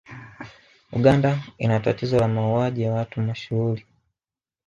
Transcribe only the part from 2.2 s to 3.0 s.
mauwaji ya